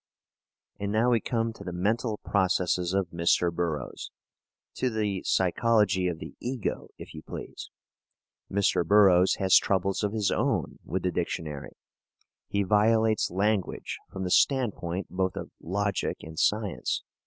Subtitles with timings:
[0.79, 3.53] And now we come to the mental processes of Mr.
[3.53, 4.09] Burroughs
[4.77, 7.69] to the psychology of the ego, if you please.
[8.51, 8.83] Mr.
[8.83, 11.77] Burroughs has troubles of his own with the dictionary.
[12.47, 17.03] He violates language from the standpoint both of logic and science.